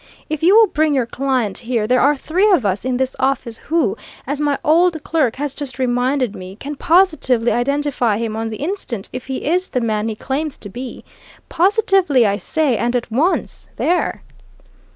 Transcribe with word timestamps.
If 0.31 0.41
you 0.41 0.55
will 0.57 0.65
bring 0.65 0.95
your 0.95 1.05
client 1.05 1.59
here, 1.59 1.85
there 1.85 2.01
are 2.01 2.15
three 2.15 2.51
of 2.51 2.65
us 2.65 2.83
in 2.85 2.97
this 2.97 3.15
office 3.19 3.59
who, 3.59 3.95
as 4.25 4.41
my 4.41 4.57
old 4.65 5.03
clerk 5.03 5.35
has 5.35 5.53
just 5.53 5.77
reminded 5.77 6.35
me, 6.35 6.55
can 6.55 6.75
positively 6.75 7.51
identify 7.51 8.17
him 8.17 8.35
on 8.35 8.49
the 8.49 8.57
instant 8.57 9.09
if 9.13 9.27
he 9.27 9.45
is 9.47 9.67
the 9.69 9.79
man 9.79 10.07
he 10.07 10.15
claims 10.15 10.57
to 10.57 10.69
be. 10.69 11.05
Positively, 11.49 12.25
I 12.25 12.37
say, 12.37 12.77
and 12.77 12.95
at 12.95 13.11
once! 13.11 13.69
There!" 13.75 14.23